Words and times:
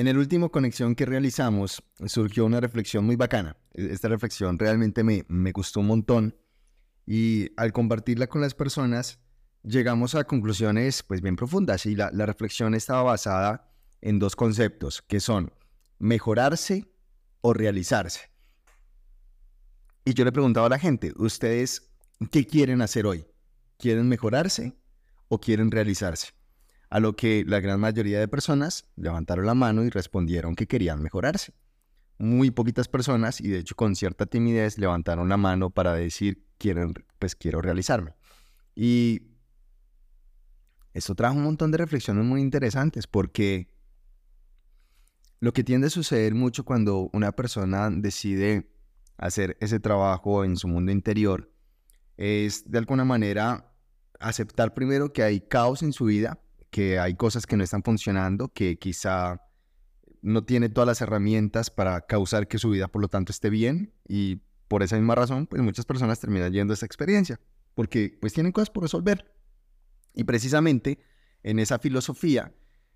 En 0.00 0.08
el 0.08 0.16
último 0.16 0.50
conexión 0.50 0.94
que 0.94 1.04
realizamos 1.04 1.82
surgió 2.06 2.46
una 2.46 2.58
reflexión 2.58 3.04
muy 3.04 3.16
bacana. 3.16 3.58
E-, 3.74 3.92
esta 3.92 4.08
reflexión 4.08 4.58
realmente 4.58 5.04
me, 5.04 5.26
me 5.28 5.52
gustó 5.52 5.80
un 5.80 5.88
montón 5.88 6.38
y 7.04 7.50
al 7.58 7.74
compartirla 7.74 8.26
con 8.26 8.40
las 8.40 8.54
personas 8.54 9.20
llegamos 9.62 10.14
a 10.14 10.24
conclusiones 10.24 11.02
pues 11.02 11.20
bien 11.20 11.36
profundas 11.36 11.84
y 11.84 11.96
la, 11.96 12.10
la 12.14 12.24
reflexión 12.24 12.74
estaba 12.74 13.02
basada 13.02 13.74
en 14.00 14.18
dos 14.18 14.36
conceptos 14.36 15.02
que 15.02 15.20
son 15.20 15.52
mejorarse 15.98 16.90
o 17.42 17.52
realizarse. 17.52 18.30
Y 20.06 20.14
yo 20.14 20.24
le 20.24 20.32
preguntaba 20.32 20.68
a 20.68 20.70
la 20.70 20.78
gente, 20.78 21.12
¿ustedes 21.18 21.92
qué 22.30 22.46
quieren 22.46 22.80
hacer 22.80 23.04
hoy? 23.04 23.26
¿Quieren 23.76 24.08
mejorarse 24.08 24.78
o 25.28 25.38
quieren 25.38 25.70
realizarse? 25.70 26.39
A 26.90 27.00
lo 27.00 27.16
que 27.16 27.44
la 27.46 27.60
gran 27.60 27.80
mayoría 27.80 28.18
de 28.18 28.28
personas 28.28 28.86
levantaron 28.96 29.46
la 29.46 29.54
mano 29.54 29.84
y 29.84 29.90
respondieron 29.90 30.56
que 30.56 30.66
querían 30.66 31.02
mejorarse. 31.02 31.54
Muy 32.18 32.50
poquitas 32.50 32.88
personas, 32.88 33.40
y 33.40 33.48
de 33.48 33.58
hecho 33.58 33.76
con 33.76 33.96
cierta 33.96 34.26
timidez, 34.26 34.76
levantaron 34.76 35.28
la 35.28 35.36
mano 35.36 35.70
para 35.70 35.94
decir, 35.94 36.44
quieren, 36.58 36.92
pues 37.18 37.34
quiero 37.34 37.62
realizarme. 37.62 38.14
Y 38.74 39.22
eso 40.92 41.14
trajo 41.14 41.36
un 41.36 41.44
montón 41.44 41.70
de 41.70 41.78
reflexiones 41.78 42.24
muy 42.24 42.40
interesantes 42.40 43.06
porque 43.06 43.68
lo 45.38 45.52
que 45.52 45.64
tiende 45.64 45.86
a 45.86 45.90
suceder 45.90 46.34
mucho 46.34 46.64
cuando 46.64 47.08
una 47.12 47.32
persona 47.32 47.88
decide 47.90 48.70
hacer 49.16 49.56
ese 49.60 49.80
trabajo 49.80 50.44
en 50.44 50.56
su 50.56 50.68
mundo 50.68 50.92
interior 50.92 51.52
es 52.16 52.70
de 52.70 52.78
alguna 52.78 53.04
manera 53.04 53.72
aceptar 54.18 54.74
primero 54.74 55.12
que 55.12 55.22
hay 55.22 55.40
caos 55.40 55.82
en 55.82 55.92
su 55.92 56.04
vida, 56.06 56.38
que 56.70 56.98
hay 56.98 57.14
cosas 57.14 57.46
que 57.46 57.56
no 57.56 57.64
están 57.64 57.82
funcionando, 57.82 58.48
que 58.48 58.78
quizá 58.78 59.40
no 60.22 60.44
tiene 60.44 60.68
todas 60.68 60.86
las 60.86 61.00
herramientas 61.00 61.70
para 61.70 62.02
causar 62.02 62.48
que 62.48 62.58
su 62.58 62.70
vida 62.70 62.88
por 62.88 63.02
lo 63.02 63.08
tanto 63.08 63.32
esté 63.32 63.50
bien 63.50 63.92
y 64.06 64.42
por 64.68 64.82
esa 64.82 64.96
misma 64.96 65.14
razón 65.14 65.46
pues 65.46 65.62
muchas 65.62 65.86
personas 65.86 66.20
terminan 66.20 66.52
yendo 66.52 66.72
a 66.72 66.74
esa 66.74 66.86
experiencia 66.86 67.40
porque 67.74 68.18
pues 68.20 68.32
tienen 68.32 68.52
cosas 68.52 68.70
por 68.70 68.82
resolver 68.82 69.32
y 70.14 70.24
precisamente 70.24 70.98
en 71.42 71.58
esa 71.58 71.78
filosofía 71.78 72.52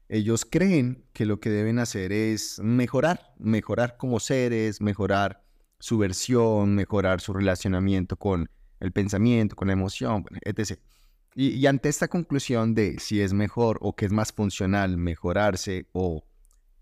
ellos 0.09 0.45
creen 0.45 1.07
que 1.13 1.25
lo 1.25 1.41
que 1.41 1.51
deben 1.51 1.79
hacer 1.79 2.13
es 2.13 2.61
mejorar, 2.61 3.35
mejorar 3.39 3.97
como 3.97 4.21
seres, 4.21 4.81
mejorar 4.83 5.43
su 5.79 5.99
versión, 5.99 6.75
mejorar 6.75 7.21
su 7.21 7.33
relacionamiento 7.33 8.17
con 8.17 8.51
el 8.81 8.93
pensamiento, 8.93 9.57
con 9.57 9.69
la 9.69 9.73
emoción, 9.73 10.27
etc. 10.43 10.79
Y, 11.37 11.67
ante 11.67 11.89
esta 11.89 12.07
conclusión 12.07 12.75
de 12.75 13.01
si 13.01 13.21
es 13.21 13.33
mejor 13.33 13.79
o 13.81 13.97
que 13.97 14.07
es 14.07 14.13
más 14.13 14.33
funcional 14.33 14.97
mejorarse 14.97 15.89
o 15.93 16.25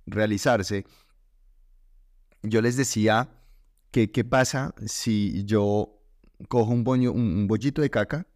realizarse, 0.04 0.84
yo 2.42 2.60
les 2.60 2.76
decía 2.76 3.30
que 3.90 4.10
qué 4.10 4.24
pasa 4.24 4.74
si 4.86 5.44
yo 5.44 5.98
cojo 6.48 6.70
un, 6.72 6.86
un 6.86 7.46
bollito 7.46 7.80
de 7.80 7.88
caca 7.88 8.26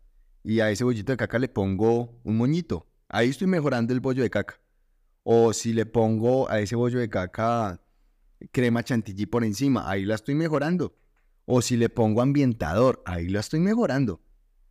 y 0.43 0.61
a 0.61 0.71
ese 0.71 0.85
bollito 0.85 1.13
de 1.13 1.19
caca 1.19 1.39
le 1.39 1.49
pongo 1.49 2.19
un 2.25 2.37
moñito. 2.39 2.87
Ahí 3.09 3.29
estoy 3.29 3.47
mejorando 3.47 3.93
el 3.93 4.01
bollo 4.01 4.23
de 4.23 4.31
caca. 4.31 4.59
O 5.23 5.53
si 5.53 5.73
le 5.75 5.85
pongo 5.87 6.49
a 6.49 6.61
ese 6.61 6.77
bollo 6.77 6.99
de 6.99 7.11
caca 7.11 7.83
crema 8.53 8.83
chantilly 8.83 9.27
por 9.27 9.45
encima, 9.45 9.91
ahí 9.91 10.05
la 10.05 10.15
estoy 10.15 10.35
mejorando. 10.35 10.97
O 11.45 11.61
si 11.63 11.77
le 11.77 11.89
pongo 11.91 12.23
ambientador, 12.23 13.03
ahí 13.05 13.29
la 13.29 13.41
estoy 13.41 13.61
mejorando. 13.61 14.21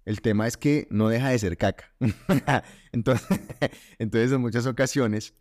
El 0.06 0.22
tema 0.22 0.48
es 0.48 0.56
que 0.56 0.88
no 0.92 1.10
deja 1.10 1.30
de 1.30 1.40
ser 1.40 1.58
caca. 1.58 1.92
entonces, 2.92 3.40
entonces, 4.00 4.32
en 4.32 4.42
muchas 4.42 4.68
ocasiones, 4.68 5.34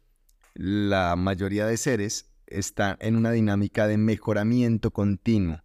la 0.54 1.16
mayoría 1.16 1.66
de 1.66 1.76
seres 1.76 2.32
están 2.46 2.96
en 3.00 3.16
una 3.16 3.30
dinámica 3.30 3.86
de 3.86 3.98
mejoramiento 3.98 4.90
continuo. 4.90 5.60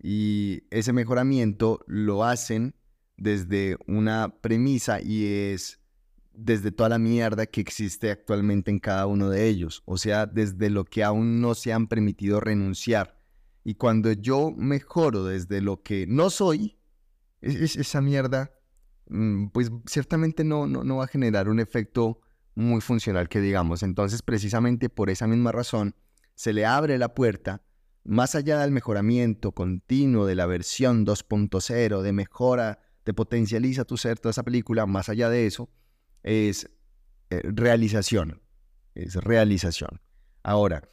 Y 0.00 0.62
ese 0.70 0.92
mejoramiento 0.92 1.80
lo 1.86 2.24
hacen 2.24 2.74
desde 3.16 3.76
una 3.86 4.28
premisa 4.40 5.00
y 5.00 5.26
es 5.26 5.80
desde 6.32 6.70
toda 6.70 6.90
la 6.90 6.98
mierda 6.98 7.46
que 7.46 7.62
existe 7.62 8.10
actualmente 8.10 8.70
en 8.70 8.78
cada 8.78 9.06
uno 9.06 9.30
de 9.30 9.48
ellos, 9.48 9.82
o 9.86 9.96
sea, 9.96 10.26
desde 10.26 10.68
lo 10.68 10.84
que 10.84 11.02
aún 11.02 11.40
no 11.40 11.54
se 11.54 11.72
han 11.72 11.86
permitido 11.88 12.40
renunciar. 12.40 13.18
Y 13.64 13.74
cuando 13.74 14.12
yo 14.12 14.52
mejoro 14.52 15.24
desde 15.24 15.62
lo 15.62 15.82
que 15.82 16.06
no 16.06 16.28
soy, 16.30 16.76
es, 17.40 17.76
esa 17.76 18.00
mierda, 18.00 18.52
mm, 19.08 19.48
pues 19.48 19.70
ciertamente 19.86 20.44
no, 20.44 20.66
no, 20.66 20.84
no 20.84 20.96
va 20.96 21.04
a 21.04 21.08
generar 21.08 21.48
un 21.48 21.60
efecto 21.60 22.20
muy 22.54 22.80
funcional 22.80 23.28
que 23.28 23.40
digamos. 23.40 23.82
Entonces, 23.82 24.22
precisamente 24.22 24.88
por 24.88 25.10
esa 25.10 25.26
misma 25.26 25.52
razón, 25.52 25.94
se 26.34 26.52
le 26.52 26.66
abre 26.66 26.98
la 26.98 27.14
puerta, 27.14 27.62
más 28.04 28.34
allá 28.34 28.60
del 28.60 28.70
mejoramiento 28.70 29.52
continuo 29.52 30.26
de 30.26 30.34
la 30.34 30.46
versión 30.46 31.04
2.0, 31.04 32.02
de 32.02 32.12
mejora, 32.12 32.78
te 33.04 33.14
potencializa 33.14 33.84
tu 33.84 33.96
ser, 33.96 34.18
toda 34.18 34.30
esa 34.30 34.42
película, 34.42 34.86
más 34.86 35.08
allá 35.08 35.28
de 35.28 35.46
eso, 35.46 35.70
es 36.22 36.70
eh, 37.30 37.40
realización, 37.44 38.42
es 38.94 39.14
realización. 39.16 40.00
Ahora, 40.42 40.88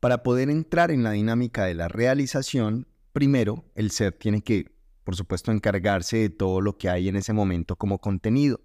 para 0.00 0.22
poder 0.22 0.50
entrar 0.50 0.90
en 0.90 1.02
la 1.02 1.12
dinámica 1.12 1.64
de 1.64 1.74
la 1.74 1.88
realización, 1.88 2.86
primero 3.12 3.64
el 3.74 3.90
ser 3.90 4.12
tiene 4.12 4.42
que, 4.42 4.73
por 5.04 5.16
supuesto, 5.16 5.52
encargarse 5.52 6.16
de 6.16 6.30
todo 6.30 6.60
lo 6.60 6.76
que 6.76 6.88
hay 6.88 7.08
en 7.08 7.16
ese 7.16 7.32
momento 7.32 7.76
como 7.76 8.00
contenido. 8.00 8.60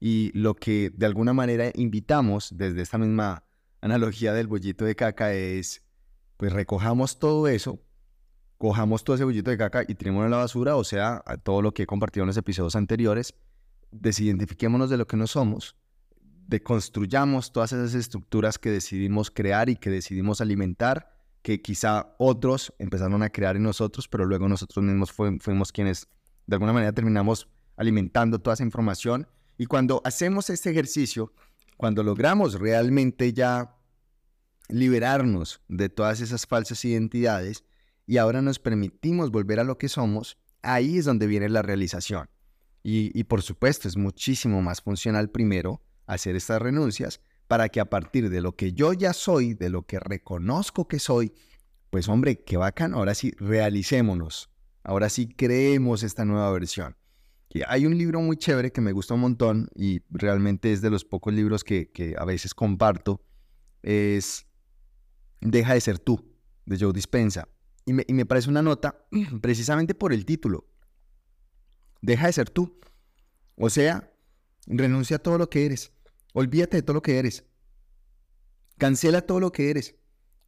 Y 0.00 0.30
lo 0.38 0.54
que 0.54 0.90
de 0.94 1.06
alguna 1.06 1.32
manera 1.32 1.70
invitamos 1.74 2.50
desde 2.56 2.82
esta 2.82 2.98
misma 2.98 3.44
analogía 3.80 4.32
del 4.32 4.46
bollito 4.46 4.84
de 4.84 4.94
caca 4.94 5.32
es, 5.32 5.82
pues 6.36 6.52
recojamos 6.52 7.18
todo 7.18 7.48
eso, 7.48 7.80
cojamos 8.58 9.04
todo 9.04 9.16
ese 9.16 9.24
bollito 9.24 9.50
de 9.50 9.58
caca 9.58 9.84
y 9.86 9.94
tiremos 9.94 10.24
en 10.24 10.32
la 10.32 10.38
basura, 10.38 10.76
o 10.76 10.84
sea, 10.84 11.22
a 11.24 11.36
todo 11.36 11.62
lo 11.62 11.72
que 11.72 11.84
he 11.84 11.86
compartido 11.86 12.24
en 12.24 12.28
los 12.28 12.36
episodios 12.36 12.76
anteriores, 12.76 13.34
desidentifiquémonos 13.90 14.90
de 14.90 14.98
lo 14.98 15.06
que 15.06 15.16
no 15.16 15.26
somos, 15.26 15.76
deconstruyamos 16.48 17.52
todas 17.52 17.72
esas 17.72 17.94
estructuras 17.94 18.58
que 18.58 18.70
decidimos 18.70 19.30
crear 19.30 19.68
y 19.68 19.76
que 19.76 19.90
decidimos 19.90 20.40
alimentar, 20.40 21.17
que 21.48 21.62
quizá 21.62 22.14
otros 22.18 22.74
empezaron 22.78 23.22
a 23.22 23.30
crear 23.30 23.56
en 23.56 23.62
nosotros, 23.62 24.06
pero 24.06 24.26
luego 24.26 24.50
nosotros 24.50 24.84
mismos 24.84 25.12
fuimos 25.12 25.72
quienes 25.72 26.06
de 26.46 26.56
alguna 26.56 26.74
manera 26.74 26.92
terminamos 26.92 27.48
alimentando 27.78 28.38
toda 28.38 28.52
esa 28.52 28.64
información. 28.64 29.26
Y 29.56 29.64
cuando 29.64 30.02
hacemos 30.04 30.50
este 30.50 30.68
ejercicio, 30.68 31.32
cuando 31.78 32.02
logramos 32.02 32.60
realmente 32.60 33.32
ya 33.32 33.74
liberarnos 34.68 35.62
de 35.68 35.88
todas 35.88 36.20
esas 36.20 36.44
falsas 36.44 36.84
identidades 36.84 37.64
y 38.06 38.18
ahora 38.18 38.42
nos 38.42 38.58
permitimos 38.58 39.30
volver 39.30 39.58
a 39.58 39.64
lo 39.64 39.78
que 39.78 39.88
somos, 39.88 40.36
ahí 40.60 40.98
es 40.98 41.06
donde 41.06 41.26
viene 41.26 41.48
la 41.48 41.62
realización. 41.62 42.28
Y, 42.82 43.24
por 43.24 43.40
supuesto, 43.40 43.88
es 43.88 43.96
muchísimo 43.96 44.60
más 44.60 44.82
funcional 44.82 45.30
primero 45.30 45.80
hacer 46.06 46.36
estas 46.36 46.60
renuncias 46.60 47.22
para 47.48 47.70
que 47.70 47.80
a 47.80 47.86
partir 47.86 48.30
de 48.30 48.40
lo 48.40 48.54
que 48.54 48.72
yo 48.72 48.92
ya 48.92 49.12
soy, 49.12 49.54
de 49.54 49.70
lo 49.70 49.86
que 49.86 49.98
reconozco 49.98 50.86
que 50.86 50.98
soy, 50.98 51.32
pues 51.90 52.08
hombre, 52.08 52.44
qué 52.44 52.58
bacán, 52.58 52.94
ahora 52.94 53.14
sí, 53.14 53.32
realicémonos, 53.38 54.50
ahora 54.84 55.08
sí 55.08 55.26
creemos 55.26 56.02
esta 56.02 56.24
nueva 56.24 56.50
versión. 56.52 56.96
Y 57.48 57.62
hay 57.66 57.86
un 57.86 57.96
libro 57.96 58.20
muy 58.20 58.36
chévere 58.36 58.70
que 58.70 58.82
me 58.82 58.92
gusta 58.92 59.14
un 59.14 59.20
montón 59.20 59.70
y 59.74 60.02
realmente 60.10 60.70
es 60.72 60.82
de 60.82 60.90
los 60.90 61.06
pocos 61.06 61.32
libros 61.32 61.64
que, 61.64 62.14
a 62.18 62.24
veces 62.26 62.54
comparto, 62.54 63.22
es 63.82 64.44
Deja 65.40 65.74
de 65.74 65.80
ser 65.80 66.00
tú, 66.00 66.34
de 66.66 66.78
Joe 66.78 66.92
Dispensa. 66.92 67.48
y 67.86 67.92
me 67.92 68.26
parece 68.26 68.50
una 68.50 68.60
nota 68.60 69.06
precisamente 69.40 69.94
por 69.94 70.12
el 70.12 70.26
título. 70.26 70.68
Deja 72.02 72.26
de 72.26 72.32
ser 72.32 72.50
tú. 72.50 72.78
O 73.56 73.70
sea, 73.70 74.12
renuncia 74.66 75.16
a 75.16 75.18
todo 75.20 75.38
lo 75.38 75.48
que 75.48 75.64
eres. 75.64 75.92
Olvídate 76.32 76.78
de 76.78 76.82
todo 76.82 76.94
lo 76.94 77.02
que 77.02 77.18
eres. 77.18 77.44
Cancela 78.76 79.22
todo 79.22 79.40
lo 79.40 79.52
que 79.52 79.70
eres 79.70 79.96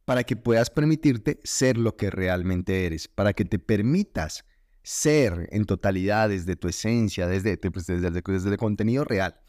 para 0.05 0.23
que 0.23 0.35
puedas 0.35 0.69
permitirte 0.69 1.39
ser 1.43 1.77
lo 1.77 1.95
que 1.95 2.09
realmente 2.09 2.85
eres, 2.85 3.07
para 3.07 3.33
que 3.33 3.45
te 3.45 3.59
permitas 3.59 4.45
ser 4.83 5.47
en 5.51 5.65
totalidad 5.65 6.29
desde 6.29 6.55
tu 6.55 6.67
esencia, 6.67 7.27
desde, 7.27 7.57
pues, 7.57 7.85
desde, 7.85 8.09
desde 8.09 8.49
el 8.49 8.57
contenido 8.57 9.03
real. 9.03 9.39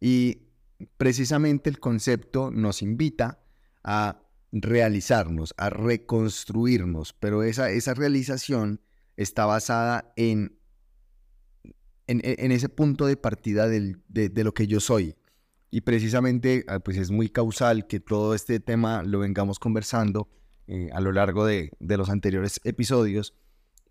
Y 0.00 0.48
precisamente 0.96 1.68
el 1.68 1.80
concepto 1.80 2.50
nos 2.50 2.82
invita 2.82 3.40
a 3.82 4.22
realizarnos, 4.52 5.52
a 5.56 5.68
reconstruirnos, 5.70 7.12
pero 7.12 7.42
esa, 7.42 7.70
esa 7.70 7.94
realización 7.94 8.80
está 9.16 9.46
basada 9.46 10.12
en 10.16 10.58
en, 12.08 12.52
ese 12.52 12.68
punto 12.68 13.06
de 13.06 13.16
partida 13.16 13.68
de, 13.68 13.94
lo 14.42 14.54
que 14.54 14.66
yo 14.66 14.80
soy. 14.80 15.14
Y 15.70 15.82
precisamente 15.82 16.64
ah, 16.68 16.80
pues 16.80 16.96
es 16.96 17.10
muy 17.10 17.28
causal 17.28 17.86
que 17.86 18.00
todo 18.00 18.34
este 18.34 18.60
tema 18.60 19.02
lo 19.02 19.18
vengamos 19.18 19.58
conversando 19.58 20.28
eh, 20.66 20.90
a 20.92 21.00
lo 21.00 21.12
largo 21.12 21.46
de, 21.46 21.72
los 21.80 22.10
anteriores 22.10 22.60
episodios, 22.64 23.34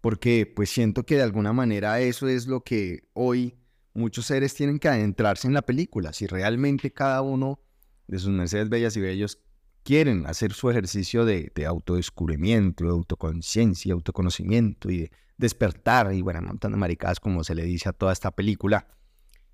porque 0.02 0.52
pues 0.56 0.70
siento 0.70 1.06
que 1.06 1.16
de 1.16 1.24
alguna 1.24 1.54
manera 1.54 2.00
eso 2.00 2.28
es 2.28 2.48
lo 2.48 2.62
que 2.62 3.10
hoy 3.14 3.56
muchos 3.94 4.28
seres 4.28 4.54
tienen 4.54 4.78
que 4.80 4.88
adentrarse 4.88 5.48
en 5.48 5.54
la 5.54 5.64
película. 5.64 6.14
Si 6.14 6.28
realmente 6.28 6.92
cada 6.94 7.22
uno 7.22 7.60
de 8.08 8.20
sus 8.20 8.30
mercedes 8.30 8.70
bellas 8.70 8.96
y 8.96 9.02
bellos 9.02 9.40
quieren 9.84 10.26
hacer 10.28 10.54
su 10.54 10.70
ejercicio 10.70 11.26
de, 11.26 11.52
autodescubrimiento, 11.66 12.84
de 12.84 12.92
autoconciencia, 12.92 13.94
autoconocimiento 13.94 14.92
y 14.92 15.00
de 15.00 15.12
despertar 15.38 16.14
y 16.14 16.22
bueno, 16.22 16.42
de 16.60 16.70
maricadas 16.70 17.20
como 17.20 17.44
se 17.44 17.56
le 17.56 17.64
dice 17.64 17.90
a 17.90 17.94
toda 17.94 18.14
esta 18.14 18.32
película, 18.32 18.88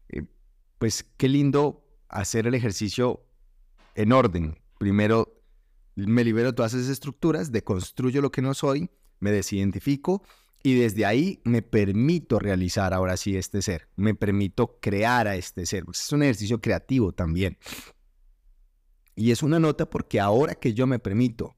eh, 0.10 0.24
pues 0.78 1.04
qué 1.18 1.30
lindo 1.30 1.83
hacer 2.14 2.48
el 2.48 2.54
ejercicio 2.54 3.26
en 3.96 4.12
orden. 4.12 4.60
Primero 4.78 5.42
me 5.96 6.24
libero 6.24 6.52
de 6.52 6.54
todas 6.54 6.74
esas 6.74 6.90
estructuras, 6.90 7.52
deconstruyo 7.52 8.22
lo 8.22 8.32
que 8.32 8.42
no 8.42 8.54
soy, 8.54 8.90
me 9.20 9.32
desidentifico 9.32 10.24
y 10.64 10.76
desde 10.76 11.06
ahí 11.06 11.42
me 11.44 11.62
permito 11.62 12.40
realizar 12.40 12.94
ahora 12.94 13.18
sí 13.18 13.36
este 13.36 13.62
ser, 13.62 13.90
me 13.96 14.16
permito 14.16 14.80
crear 14.82 15.28
a 15.28 15.36
este 15.36 15.66
ser. 15.66 15.84
Es 15.92 16.12
un 16.12 16.24
ejercicio 16.24 16.62
creativo 16.62 17.12
también. 17.12 17.58
Y 19.16 19.32
es 19.32 19.44
una 19.44 19.60
nota 19.60 19.90
porque 19.90 20.20
ahora 20.20 20.56
que 20.56 20.74
yo 20.74 20.88
me 20.88 21.00
permito 21.00 21.56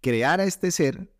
crear 0.00 0.40
a 0.40 0.44
este 0.44 0.70
ser, 0.70 1.12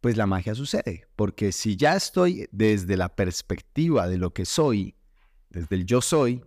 pues 0.00 0.16
la 0.16 0.26
magia 0.26 0.54
sucede. 0.54 1.06
Porque 1.16 1.52
si 1.52 1.76
ya 1.76 1.96
estoy 1.96 2.48
desde 2.50 2.96
la 2.96 3.14
perspectiva 3.14 4.08
de 4.08 4.18
lo 4.18 4.34
que 4.34 4.44
soy, 4.44 4.96
desde 5.48 5.76
el 5.76 5.86
yo 5.86 6.02
soy, 6.02 6.42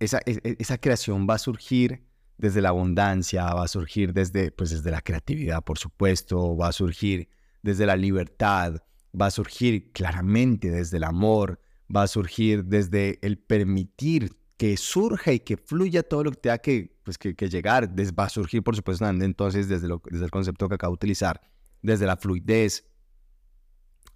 esa, 0.00 0.20
e, 0.26 0.40
e, 0.42 0.56
esa 0.58 0.78
creación 0.78 1.26
va 1.28 1.34
a 1.34 1.38
surgir 1.38 2.04
desde 2.38 2.60
la 2.60 2.70
abundancia, 2.70 3.44
va 3.54 3.64
a 3.64 3.68
surgir 3.68 4.12
desde, 4.12 4.50
pues 4.50 4.70
desde 4.70 4.90
la 4.90 5.00
creatividad, 5.00 5.62
por 5.62 5.78
supuesto, 5.78 6.56
va 6.56 6.68
a 6.68 6.72
surgir 6.72 7.28
desde 7.62 7.86
la 7.86 7.96
libertad, 7.96 8.82
va 9.18 9.26
a 9.26 9.30
surgir 9.30 9.92
claramente 9.92 10.70
desde 10.70 10.96
el 10.96 11.04
amor, 11.04 11.60
va 11.94 12.02
a 12.02 12.06
surgir 12.06 12.64
desde 12.64 13.18
el 13.22 13.38
permitir 13.38 14.36
que 14.56 14.76
surja 14.76 15.32
y 15.32 15.40
que 15.40 15.56
fluya 15.56 16.02
todo 16.02 16.24
lo 16.24 16.30
que 16.30 16.40
tenga 16.40 16.58
que, 16.58 16.96
pues, 17.04 17.18
que, 17.18 17.34
llegar. 17.48 17.90
va 18.18 18.24
a 18.24 18.28
surgir, 18.28 18.62
por 18.62 18.76
supuesto, 18.76 19.06
entonces 19.06 19.68
desde, 19.68 19.88
desde 20.10 20.24
el 20.24 20.30
concepto 20.30 20.68
que 20.68 20.74
acabo 20.74 20.92
de 20.92 20.96
utilizar, 20.96 21.40
desde 21.82 22.06
la 22.06 22.16
fluidez, 22.16 22.86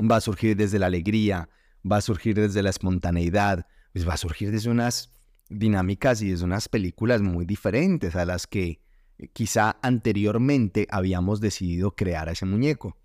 va 0.00 0.16
a 0.16 0.20
surgir 0.20 0.56
desde 0.56 0.78
la 0.78 0.86
alegría, 0.86 1.48
va 1.90 1.96
a 1.96 2.00
surgir 2.00 2.36
desde 2.36 2.62
la 2.62 2.70
espontaneidad, 2.70 3.66
pues 3.92 4.08
va 4.08 4.14
a 4.14 4.16
surgir 4.16 4.50
desde 4.50 4.70
unas 4.70 5.17
dinámicas 5.48 6.22
y 6.22 6.30
desde 6.30 6.44
unas 6.44 6.68
películas 6.68 7.22
muy 7.22 7.46
diferentes 7.46 8.14
a 8.16 8.24
las 8.24 8.46
que 8.46 8.80
quizá 9.32 9.78
anteriormente 9.82 10.86
habíamos 10.90 11.40
decidido 11.40 11.92
crear 11.92 12.28
a 12.28 12.32
ese 12.32 12.46
muñeco. 12.46 12.96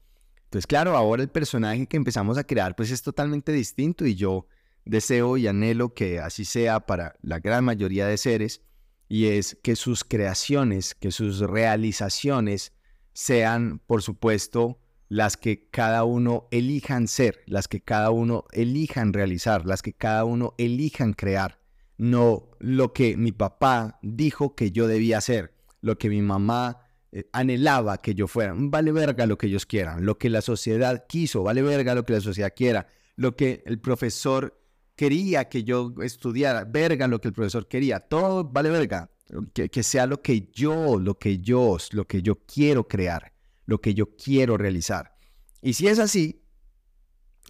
Entonces, 0.45 0.67
claro, 0.67 0.95
ahora 0.95 1.23
el 1.23 1.29
personaje 1.29 1.87
que 1.87 1.97
empezamos 1.97 2.37
a 2.37 2.43
crear 2.43 2.75
pues 2.75 2.91
es 2.91 3.01
totalmente 3.01 3.51
distinto 3.51 4.05
y 4.05 4.15
yo 4.15 4.47
deseo 4.85 5.37
y 5.37 5.47
anhelo 5.47 5.93
que 5.93 6.19
así 6.19 6.45
sea 6.45 6.81
para 6.81 7.15
la 7.21 7.39
gran 7.39 7.63
mayoría 7.63 8.05
de 8.05 8.17
seres 8.17 8.61
y 9.07 9.27
es 9.27 9.57
que 9.63 9.75
sus 9.75 10.03
creaciones, 10.03 10.95
que 10.95 11.11
sus 11.11 11.39
realizaciones 11.39 12.73
sean, 13.13 13.79
por 13.85 14.01
supuesto, 14.01 14.79
las 15.07 15.37
que 15.37 15.67
cada 15.69 16.03
uno 16.03 16.47
elijan 16.51 17.07
ser, 17.07 17.41
las 17.45 17.67
que 17.67 17.81
cada 17.81 18.09
uno 18.09 18.45
elijan 18.51 19.13
realizar, 19.13 19.65
las 19.65 19.81
que 19.81 19.93
cada 19.93 20.25
uno 20.25 20.55
elijan 20.57 21.13
crear, 21.13 21.59
no 21.97 22.49
lo 22.59 22.93
que 22.93 23.17
mi 23.17 23.31
papá 23.31 23.99
dijo 24.01 24.55
que 24.55 24.71
yo 24.71 24.87
debía 24.87 25.17
hacer, 25.19 25.53
lo 25.81 25.97
que 25.97 26.09
mi 26.09 26.21
mamá 26.21 26.79
eh, 27.11 27.29
anhelaba 27.31 27.97
que 27.97 28.15
yo 28.15 28.27
fuera. 28.27 28.53
Vale 28.57 28.91
verga 28.91 29.25
lo 29.25 29.37
que 29.37 29.47
ellos 29.47 29.65
quieran, 29.65 30.05
lo 30.05 30.17
que 30.17 30.29
la 30.29 30.41
sociedad 30.41 31.05
quiso, 31.07 31.43
vale 31.43 31.61
verga 31.61 31.95
lo 31.95 32.05
que 32.05 32.13
la 32.13 32.21
sociedad 32.21 32.53
quiera, 32.55 32.87
lo 33.15 33.35
que 33.35 33.63
el 33.65 33.79
profesor 33.79 34.59
quería 34.95 35.49
que 35.49 35.63
yo 35.63 35.93
estudiara, 36.01 36.65
verga 36.65 37.07
lo 37.07 37.19
que 37.19 37.27
el 37.27 37.33
profesor 37.33 37.67
quería, 37.67 37.99
todo 37.99 38.43
vale 38.43 38.69
verga, 38.69 39.11
que, 39.53 39.69
que 39.69 39.83
sea 39.83 40.05
lo 40.05 40.21
que 40.21 40.49
yo, 40.51 40.99
lo 40.99 41.17
que 41.17 41.39
yo, 41.39 41.77
lo 41.91 42.05
que 42.05 42.21
yo 42.21 42.43
quiero 42.45 42.87
crear, 42.87 43.33
lo 43.65 43.79
que 43.79 43.93
yo 43.93 44.15
quiero 44.15 44.57
realizar. 44.57 45.15
Y 45.61 45.73
si 45.73 45.87
es 45.87 45.99
así, 45.99 46.43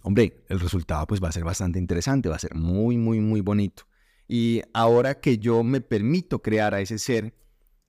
hombre, 0.02 0.44
el 0.48 0.60
resultado 0.60 1.06
pues 1.06 1.22
va 1.22 1.28
a 1.28 1.32
ser 1.32 1.44
bastante 1.44 1.78
interesante, 1.78 2.28
va 2.28 2.36
a 2.36 2.38
ser 2.38 2.54
muy, 2.54 2.96
muy, 2.96 3.20
muy 3.20 3.40
bonito. 3.40 3.84
Y 4.26 4.62
ahora 4.72 5.20
que 5.20 5.38
yo 5.38 5.62
me 5.62 5.80
permito 5.80 6.40
crear 6.40 6.74
a 6.74 6.80
ese 6.80 6.98
ser 6.98 7.34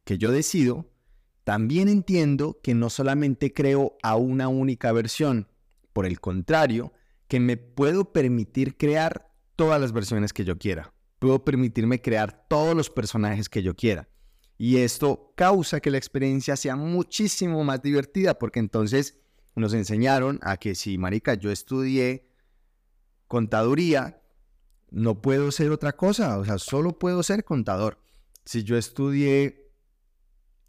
que 0.03 0.17
yo 0.17 0.31
decido, 0.31 0.91
también 1.43 1.89
entiendo 1.89 2.59
que 2.61 2.73
no 2.73 2.89
solamente 2.89 3.53
creo 3.53 3.97
a 4.03 4.15
una 4.15 4.47
única 4.47 4.91
versión, 4.91 5.47
por 5.93 6.05
el 6.05 6.19
contrario, 6.19 6.91
que 7.27 7.39
me 7.39 7.57
puedo 7.57 8.11
permitir 8.11 8.77
crear 8.77 9.31
todas 9.55 9.79
las 9.79 9.91
versiones 9.91 10.33
que 10.33 10.43
yo 10.43 10.57
quiera. 10.57 10.93
Puedo 11.19 11.43
permitirme 11.43 12.01
crear 12.01 12.47
todos 12.47 12.75
los 12.75 12.89
personajes 12.89 13.47
que 13.47 13.63
yo 13.63 13.75
quiera. 13.75 14.09
Y 14.57 14.77
esto 14.77 15.33
causa 15.35 15.79
que 15.79 15.91
la 15.91 15.97
experiencia 15.97 16.55
sea 16.55 16.75
muchísimo 16.75 17.63
más 17.63 17.81
divertida, 17.81 18.37
porque 18.39 18.59
entonces 18.59 19.19
nos 19.55 19.73
enseñaron 19.73 20.39
a 20.41 20.57
que 20.57 20.75
si, 20.75 20.97
marica, 20.97 21.33
yo 21.35 21.51
estudié 21.51 22.27
contaduría, 23.27 24.21
no 24.95 25.21
puedo 25.21 25.51
ser 25.51 25.71
otra 25.71 25.91
cosa, 25.91 26.37
o 26.37 26.45
sea, 26.45 26.57
solo 26.57 26.97
puedo 26.97 27.21
ser 27.21 27.43
contador. 27.43 27.99
Si 28.45 28.63
yo 28.63 28.77
estudié 28.77 29.69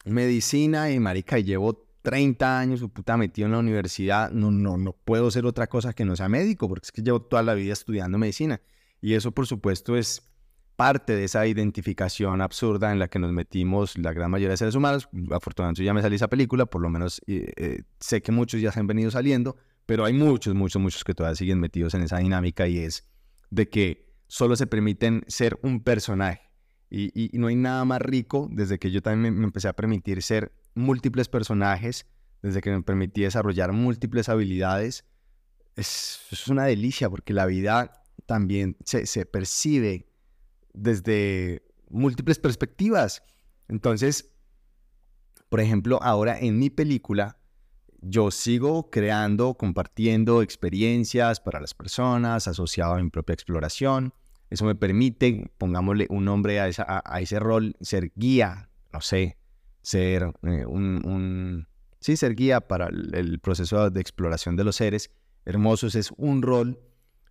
medicina 0.04 0.90
y, 0.90 0.98
marica, 0.98 1.38
llevo 1.38 1.86
30 2.02 2.58
años, 2.58 2.80
su 2.80 2.88
puta, 2.88 3.16
metido 3.16 3.46
en 3.46 3.52
la 3.52 3.60
universidad, 3.60 4.32
no, 4.32 4.50
no, 4.50 4.76
no 4.78 4.94
puedo 4.94 5.30
ser 5.30 5.46
otra 5.46 5.68
cosa 5.68 5.92
que 5.92 6.04
no 6.04 6.16
sea 6.16 6.28
médico, 6.28 6.68
porque 6.68 6.86
es 6.86 6.92
que 6.92 7.02
llevo 7.02 7.22
toda 7.22 7.44
la 7.44 7.54
vida 7.54 7.72
estudiando 7.72 8.18
medicina. 8.18 8.60
Y 9.00 9.14
eso, 9.14 9.30
por 9.30 9.46
supuesto, 9.46 9.96
es 9.96 10.28
parte 10.74 11.14
de 11.14 11.22
esa 11.22 11.46
identificación 11.46 12.40
absurda 12.40 12.90
en 12.90 12.98
la 12.98 13.06
que 13.06 13.20
nos 13.20 13.30
metimos 13.30 13.96
la 13.96 14.12
gran 14.12 14.32
mayoría 14.32 14.50
de 14.50 14.56
seres 14.56 14.74
humanos. 14.74 15.08
Afortunadamente 15.30 15.84
ya 15.84 15.94
me 15.94 16.02
salí 16.02 16.16
esa 16.16 16.28
película, 16.28 16.66
por 16.66 16.82
lo 16.82 16.90
menos 16.90 17.22
eh, 17.28 17.82
sé 18.00 18.22
que 18.22 18.32
muchos 18.32 18.60
ya 18.60 18.72
se 18.72 18.80
han 18.80 18.88
venido 18.88 19.12
saliendo, 19.12 19.56
pero 19.86 20.04
hay 20.04 20.14
muchos, 20.14 20.52
muchos, 20.56 20.82
muchos 20.82 21.04
que 21.04 21.14
todavía 21.14 21.36
siguen 21.36 21.60
metidos 21.60 21.94
en 21.94 22.02
esa 22.02 22.18
dinámica 22.18 22.66
y 22.66 22.78
es 22.78 23.06
de 23.50 23.68
que 23.68 24.05
solo 24.26 24.56
se 24.56 24.66
permiten 24.66 25.24
ser 25.28 25.58
un 25.62 25.82
personaje. 25.82 26.42
Y, 26.88 27.30
no 27.34 27.48
hay 27.48 27.56
nada 27.56 27.84
más 27.84 28.00
rico 28.00 28.48
desde 28.50 28.78
que 28.78 28.90
yo 28.90 29.02
también 29.02 29.36
me, 29.36 29.44
empecé 29.44 29.68
a 29.68 29.72
permitir 29.74 30.22
ser 30.22 30.52
múltiples 30.74 31.28
personajes, 31.28 32.06
desde 32.42 32.60
que 32.60 32.70
me 32.70 32.82
permití 32.82 33.22
desarrollar 33.22 33.72
múltiples 33.72 34.28
habilidades. 34.28 35.04
Es, 35.74 36.20
es 36.30 36.48
una 36.48 36.64
delicia 36.64 37.10
porque 37.10 37.32
la 37.32 37.46
vida 37.46 38.04
también 38.26 38.76
se, 38.84 39.26
percibe 39.26 40.08
desde 40.74 41.62
múltiples 41.88 42.38
perspectivas. 42.38 43.22
Entonces, 43.68 44.32
por 45.48 45.60
ejemplo, 45.60 45.98
ahora 46.02 46.38
en 46.38 46.58
mi 46.58 46.70
película, 46.70 47.38
yo 48.00 48.30
sigo 48.30 48.90
creando, 48.90 49.54
compartiendo 49.54 50.42
experiencias 50.42 51.40
para 51.40 51.60
las 51.60 51.74
personas, 51.74 52.48
asociado 52.48 52.94
a 52.94 53.02
mi 53.02 53.10
propia 53.10 53.34
exploración. 53.34 54.12
Eso 54.50 54.64
me 54.64 54.74
permite, 54.74 55.50
pongámosle 55.58 56.06
un 56.08 56.24
nombre 56.24 56.60
a, 56.60 56.68
ese 56.68 57.40
rol, 57.40 57.76
ser 57.80 58.12
guía, 58.14 58.70
no 58.92 59.00
sé, 59.00 59.36
ser 59.82 60.32
eh, 60.42 60.64
un, 60.66 61.66
Sí, 61.98 62.16
ser 62.16 62.34
guía 62.34 62.60
para 62.60 62.86
el 62.86 63.40
proceso 63.40 63.90
de 63.90 64.00
exploración 64.00 64.54
de 64.54 64.64
los 64.64 64.76
seres 64.76 65.10
hermosos 65.44 65.94
es 65.94 66.12
un 66.16 66.42
rol 66.42 66.78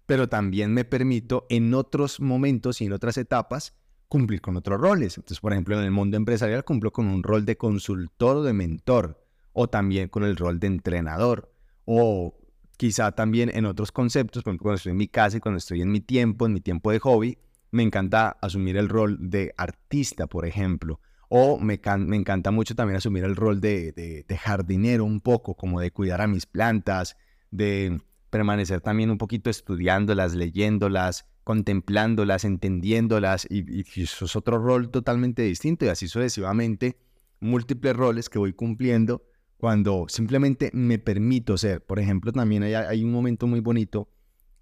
pero 0.05 0.29
también 0.29 0.74
me 0.74 0.86
permito 0.86 1.45
en 1.50 1.74
otros 1.74 2.19
momentos 2.19 2.81
y 2.81 2.86
en 2.86 2.93
otras 2.93 3.17
etapas 3.17 3.74
cumplir 4.07 4.41
con 4.41 4.55
otros 4.55 4.79
roles. 4.79 5.17
Entonces, 5.17 5.39
por 5.39 5.53
ejemplo, 5.53 5.77
en 5.77 5.86
el 5.86 5.91
mundo 5.91 6.17
empresarial 6.17 6.63
cumplo 6.63 6.91
con 6.91 7.07
un 7.07 7.24
rol 7.24 7.45
de 7.45 7.57
consultor 7.57 8.38
o 8.38 8.43
de 8.43 8.53
mentor, 8.53 9.25
o 9.55 9.67
también 9.67 10.09
con 10.09 10.24
el 10.24 10.35
rol 10.35 10.59
de 10.59 10.67
entrenador, 10.67 11.51
o 11.85 12.38
quizá 12.77 13.13
también 13.13 13.50
en 13.53 13.65
otros 13.65 13.91
conceptos, 13.91 14.43
por 14.43 14.51
ejemplo, 14.51 14.63
cuando 14.65 14.75
estoy 14.75 14.91
en 14.91 14.97
mi 14.97 15.07
casa 15.07 15.38
y 15.38 15.39
cuando 15.39 15.57
estoy 15.57 15.81
en 15.81 15.91
mi 15.91 16.01
tiempo, 16.01 16.45
en 16.45 16.53
mi 16.53 16.62
tiempo 16.62 16.91
de 16.91 17.00
hobby, 17.00 17.38
me 17.71 17.81
encanta 17.81 18.38
asumir 18.41 18.77
el 18.77 18.89
rol 18.89 19.17
de 19.19 19.53
artista, 19.57 20.27
por 20.27 20.45
ejemplo, 20.45 21.00
o 21.29 21.57
me, 21.57 21.79
me 22.00 22.15
encanta 22.17 22.51
mucho 22.51 22.75
también 22.75 22.97
asumir 22.97 23.24
el 23.24 23.35
rol 23.35 23.59
de, 23.59 23.91
de 24.27 24.38
jardinero 24.38 25.05
un 25.05 25.21
poco, 25.21 25.55
como 25.55 25.79
de 25.79 25.91
cuidar 25.91 26.21
a 26.21 26.27
mis 26.27 26.45
plantas, 26.45 27.17
de 27.50 28.00
permanecer 28.29 28.81
también 28.81 29.09
un 29.09 29.17
poquito 29.17 29.50
estudiándolas, 29.50 30.35
leyéndolas, 30.35 31.25
contemplándolas, 31.45 32.43
entendiéndolas, 32.43 33.47
y, 33.50 33.81
eso 34.01 34.25
es 34.25 34.35
otro 34.35 34.57
rol 34.57 34.89
totalmente 34.89 35.43
distinto, 35.43 35.85
y 35.85 35.88
así 35.88 36.07
sucesivamente, 36.09 36.97
múltiples 37.39 37.95
roles 37.95 38.29
que 38.29 38.39
voy 38.39 38.51
cumpliendo 38.51 39.24
cuando 39.65 40.05
simplemente 40.10 40.69
me 40.74 41.00
permito 41.00 41.57
ser. 41.57 41.84
Por 41.84 41.98
ejemplo, 41.98 42.31
también 42.31 42.62
hay, 42.62 42.75
hay 42.75 43.03
un 43.03 43.12
momento 43.12 43.48
muy 43.48 43.62
bonito 43.62 44.07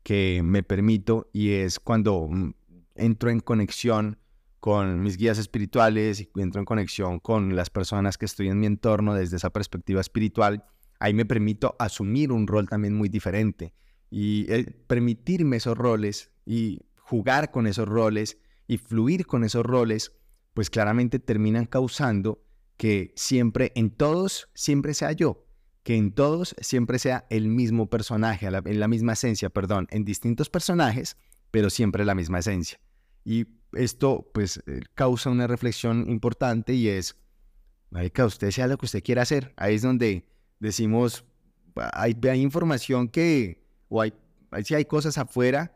que 0.01 0.39
me 0.45 0.63
permito 0.63 1.29
y 1.33 1.51
es 1.51 1.77
cuando 1.77 2.29
mm, 2.29 2.53
entro 2.95 3.29
en 3.29 3.41
conexión 3.41 4.17
con 4.62 5.01
mis 5.01 5.17
guías 5.17 5.39
espirituales 5.39 6.22
y 6.22 6.29
entro 6.38 6.62
en 6.62 6.65
conexión 6.65 7.19
con 7.19 7.53
las 7.53 7.69
personas 7.69 8.17
que 8.17 8.24
estoy 8.24 8.48
en 8.48 8.62
mi 8.62 8.65
entorno 8.65 9.13
desde 9.13 9.36
esa 9.36 9.50
perspectiva 9.50 10.00
espiritual 10.00 10.63
ahí 11.00 11.13
me 11.13 11.25
permito 11.25 11.75
asumir 11.79 12.31
un 12.31 12.48
rol 12.48 12.69
también 12.69 12.95
muy 12.95 13.10
diferente 13.10 13.74
y 14.10 14.50
eh, 14.50 14.74
permitirme 14.88 15.57
esos 15.57 15.77
roles 15.77 16.31
y 16.45 16.79
jugar 16.95 17.51
con 17.51 17.67
esos 17.67 17.89
roles 17.89 18.38
y 18.67 18.77
fluir 18.77 19.25
con 19.25 19.43
esos 19.43 19.65
roles, 19.65 20.13
pues 20.53 20.69
claramente 20.69 21.19
terminan 21.19 21.65
causando 21.65 22.41
que 22.77 23.13
siempre 23.15 23.71
en 23.75 23.89
todos, 23.89 24.49
siempre 24.53 24.93
sea 24.93 25.11
yo, 25.11 25.45
que 25.83 25.95
en 25.95 26.13
todos 26.13 26.55
siempre 26.61 26.99
sea 26.99 27.25
el 27.29 27.47
mismo 27.47 27.89
personaje, 27.89 28.47
en 28.47 28.79
la 28.79 28.87
misma 28.87 29.13
esencia, 29.13 29.49
perdón, 29.49 29.87
en 29.91 30.05
distintos 30.05 30.49
personajes, 30.49 31.17
pero 31.51 31.69
siempre 31.69 32.05
la 32.05 32.15
misma 32.15 32.39
esencia. 32.39 32.79
Y 33.25 33.45
esto 33.73 34.29
pues 34.33 34.61
eh, 34.65 34.81
causa 34.95 35.29
una 35.29 35.47
reflexión 35.47 36.09
importante 36.09 36.73
y 36.73 36.87
es, 36.87 37.15
que 38.13 38.23
usted 38.23 38.51
sea 38.51 38.67
lo 38.67 38.77
que 38.77 38.85
usted 38.85 39.03
quiera 39.03 39.21
hacer. 39.21 39.53
Ahí 39.55 39.75
es 39.75 39.81
donde 39.81 40.25
decimos, 40.59 41.25
hay, 41.75 42.17
hay 42.29 42.41
información 42.41 43.07
que, 43.07 43.67
o 43.89 44.01
hay, 44.01 44.13
si 44.63 44.73
hay 44.73 44.85
cosas 44.85 45.17
afuera 45.17 45.75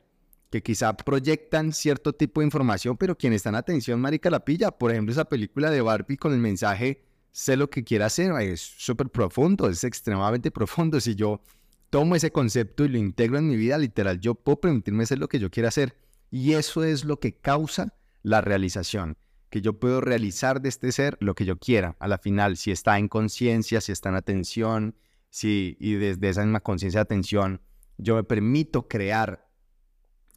que 0.58 0.64
quizá 0.64 0.98
proyectan 0.98 1.72
cierto 1.72 2.14
tipo 2.14 2.42
de 2.42 2.46
información, 2.46 2.98
pero 2.98 3.16
quien 3.16 3.34
está 3.34 3.50
en 3.50 3.56
atención, 3.56 4.02
marica, 4.02 4.30
la 4.30 4.44
pilla. 4.44 4.72
Por 4.72 4.92
ejemplo, 4.92 5.12
esa 5.12 5.26
película 5.26 5.70
de 5.70 5.82
Barbie 5.82 6.18
con 6.18 6.34
el 6.34 6.40
mensaje, 6.40 7.04
sé 7.32 7.56
lo 7.56 7.70
que 7.70 7.84
quiera 7.84 8.08
hacer, 8.08 8.32
es 8.42 8.62
súper 8.62 9.10
profundo, 9.10 9.70
es 9.70 9.84
extremadamente 9.84 10.50
profundo. 10.60 11.00
Si 11.00 11.16
yo 11.16 11.42
tomo 11.90 12.16
ese 12.16 12.32
concepto 12.32 12.86
y 12.86 12.90
lo 12.90 12.98
integro 12.98 13.38
en 13.38 13.48
mi 13.48 13.56
vida, 13.56 13.78
literal, 13.78 14.20
yo 14.20 14.34
puedo 14.36 14.60
permitirme 14.60 15.04
hacer 15.04 15.20
lo 15.20 15.28
que 15.28 15.40
yo 15.40 15.50
quiera 15.52 15.70
hacer. 15.70 15.96
Y 16.32 16.54
eso 16.54 16.84
es 16.84 17.06
lo 17.06 17.20
que 17.20 17.34
causa 17.34 17.94
la 18.24 18.42
realización, 18.42 19.18
que 19.50 19.62
yo 19.62 19.80
puedo 19.80 20.02
realizar 20.02 20.62
de 20.62 20.70
este 20.70 20.92
ser 20.92 21.18
lo 21.22 21.36
que 21.36 21.46
yo 21.46 21.58
quiera. 21.58 21.96
A 22.00 22.08
la 22.08 22.18
final, 22.18 22.58
si 22.58 22.72
está 22.72 22.98
en 22.98 23.08
conciencia, 23.08 23.80
si 23.80 23.92
está 23.92 24.10
en 24.10 24.16
atención, 24.16 24.96
si, 25.30 25.78
y 25.80 25.94
desde 25.94 26.30
esa 26.30 26.42
misma 26.42 26.62
conciencia 26.62 27.00
de 27.00 27.04
atención, 27.04 27.62
yo 27.98 28.16
me 28.16 28.24
permito 28.24 28.88
crear 28.88 29.47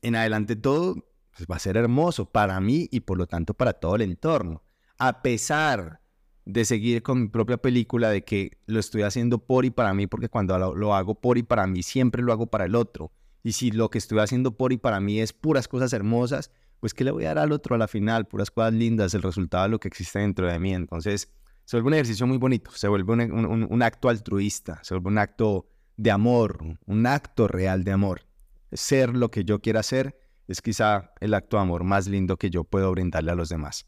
en 0.02 0.16
adelante 0.16 0.56
todo, 0.56 0.94
pues 1.36 1.48
va 1.50 1.56
a 1.56 1.60
ser 1.60 1.76
hermoso 1.76 2.26
para 2.26 2.60
mí 2.60 2.88
y 2.90 3.00
por 3.00 3.18
lo 3.18 3.26
tanto 3.26 3.54
para 3.54 3.72
todo 3.74 3.96
el 3.96 4.02
entorno. 4.02 4.62
A 4.98 5.22
pesar 5.22 6.00
de 6.44 6.64
seguir 6.64 7.02
con 7.02 7.22
mi 7.22 7.28
propia 7.28 7.58
película 7.58 8.10
de 8.10 8.24
que 8.24 8.58
lo 8.66 8.80
estoy 8.80 9.02
haciendo 9.02 9.38
por 9.38 9.64
y 9.64 9.70
para 9.70 9.94
mí, 9.94 10.06
porque 10.06 10.28
cuando 10.28 10.58
lo, 10.74 10.94
hago 10.94 11.14
por 11.14 11.38
y 11.38 11.42
para 11.42 11.66
mí, 11.66 11.82
siempre 11.82 12.22
lo 12.22 12.32
hago 12.32 12.46
para 12.46 12.64
el 12.64 12.74
otro. 12.74 13.12
Y 13.42 13.52
si 13.52 13.70
lo 13.70 13.88
que 13.90 13.98
estoy 13.98 14.18
haciendo 14.18 14.56
por 14.56 14.72
y 14.72 14.76
para 14.76 15.00
mí 15.00 15.20
es 15.20 15.32
puras 15.32 15.68
cosas 15.68 15.92
hermosas, 15.92 16.50
pues 16.80 16.94
¿qué 16.94 17.04
le 17.04 17.10
voy 17.10 17.24
a 17.24 17.28
dar 17.28 17.38
al 17.38 17.52
otro 17.52 17.74
a 17.74 17.78
la 17.78 17.88
final? 17.88 18.26
Puras 18.26 18.50
cosas 18.50 18.72
lindas, 18.72 19.14
el 19.14 19.22
resultado 19.22 19.64
de 19.64 19.70
lo 19.70 19.80
que 19.80 19.88
existe 19.88 20.18
dentro 20.18 20.46
de 20.46 20.58
mí. 20.58 20.74
Entonces, 20.74 21.32
se 21.64 21.76
vuelve 21.76 21.88
un 21.88 21.94
ejercicio 21.94 22.26
muy 22.26 22.38
bonito, 22.38 22.70
se 22.72 22.88
vuelve 22.88 23.12
un 23.12 23.82
acto 23.82 24.08
altruista, 24.08 24.80
se 24.82 24.94
vuelve 24.94 25.08
un 25.08 25.18
acto 25.18 25.68
de 25.96 26.10
amor, 26.10 26.58
un 26.86 27.06
acto 27.06 27.46
real 27.48 27.84
de 27.84 27.92
amor 27.92 28.29
ser 28.72 29.16
lo 29.16 29.30
que 29.30 29.44
yo 29.44 29.60
quiera 29.60 29.82
ser 29.82 30.18
es 30.48 30.62
quizá 30.62 31.12
el 31.20 31.34
acto 31.34 31.56
de 31.56 31.62
amor 31.62 31.84
más 31.84 32.08
lindo 32.08 32.36
que 32.36 32.50
yo 32.50 32.64
puedo 32.64 32.90
brindarle 32.90 33.30
a 33.30 33.34
los 33.34 33.48
demás. 33.48 33.86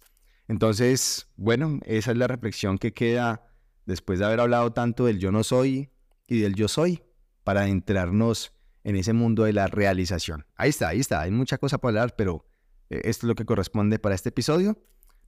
Entonces, 0.48 1.28
bueno, 1.36 1.80
esa 1.84 2.12
es 2.12 2.16
la 2.16 2.26
reflexión 2.26 2.78
que 2.78 2.92
queda 2.92 3.44
después 3.86 4.18
de 4.18 4.26
haber 4.26 4.40
hablado 4.40 4.72
tanto 4.72 5.06
del 5.06 5.18
yo 5.18 5.32
no 5.32 5.42
soy 5.44 5.90
y 6.26 6.40
del 6.40 6.54
yo 6.54 6.68
soy 6.68 7.02
para 7.44 7.66
entrarnos 7.66 8.52
en 8.84 8.96
ese 8.96 9.12
mundo 9.12 9.44
de 9.44 9.52
la 9.52 9.66
realización. 9.66 10.46
Ahí 10.56 10.70
está, 10.70 10.88
ahí 10.88 11.00
está, 11.00 11.20
hay 11.20 11.30
mucha 11.30 11.58
cosa 11.58 11.78
para 11.78 11.90
hablar, 11.90 12.14
pero 12.16 12.44
eh, 12.90 13.00
esto 13.04 13.26
es 13.26 13.28
lo 13.28 13.34
que 13.34 13.44
corresponde 13.44 13.98
para 13.98 14.14
este 14.14 14.28
episodio. 14.30 14.78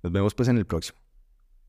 Nos 0.02 0.12
vemos 0.12 0.34
pues 0.34 0.48
en 0.48 0.58
el 0.58 0.66
próximo. 0.66 0.98